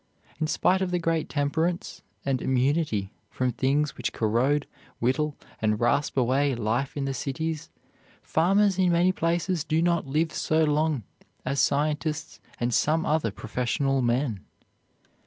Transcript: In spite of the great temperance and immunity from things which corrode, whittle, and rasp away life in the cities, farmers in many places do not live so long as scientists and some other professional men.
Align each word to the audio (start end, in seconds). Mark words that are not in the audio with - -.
In 0.39 0.47
spite 0.47 0.81
of 0.81 0.89
the 0.89 0.97
great 0.97 1.29
temperance 1.29 2.01
and 2.25 2.41
immunity 2.41 3.13
from 3.29 3.51
things 3.51 3.95
which 3.95 4.11
corrode, 4.13 4.65
whittle, 4.99 5.37
and 5.61 5.79
rasp 5.79 6.17
away 6.17 6.55
life 6.55 6.97
in 6.97 7.05
the 7.05 7.13
cities, 7.13 7.69
farmers 8.23 8.79
in 8.79 8.91
many 8.93 9.11
places 9.11 9.63
do 9.63 9.79
not 9.79 10.07
live 10.07 10.33
so 10.33 10.63
long 10.63 11.03
as 11.45 11.59
scientists 11.59 12.39
and 12.59 12.73
some 12.73 13.05
other 13.05 13.29
professional 13.29 14.01
men. 14.01 14.43